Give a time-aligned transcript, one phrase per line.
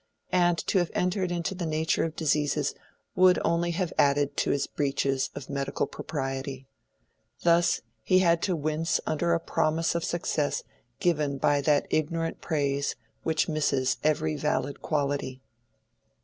[0.33, 2.73] And to have entered into the nature of diseases
[3.15, 6.65] would only have added to his breaches of medical propriety.
[7.43, 10.63] Thus he had to wince under a promise of success
[10.99, 15.39] given by that ignorant praise which misses every valid quality.